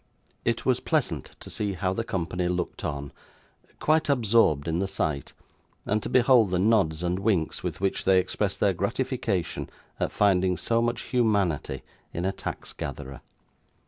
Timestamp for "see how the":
1.51-2.03